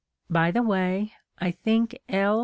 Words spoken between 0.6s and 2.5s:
way, I think "L.'